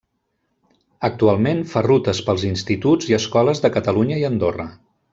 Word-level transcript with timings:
Actualment 1.09 1.61
fa 1.75 1.83
rutes 1.87 2.21
pels 2.31 2.47
instituts 2.49 3.13
i 3.13 3.17
escoles 3.21 3.63
de 3.67 3.73
Catalunya 3.79 4.19
i 4.25 4.27
Andorra. 4.35 4.71